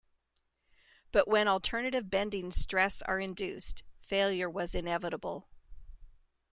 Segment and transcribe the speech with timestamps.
[1.11, 5.47] But when alternative bending stress are induced, failure was inevitable.